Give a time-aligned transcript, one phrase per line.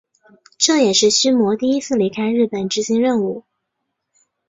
[0.57, 3.45] 这也是须磨第一次离开日本执行任务。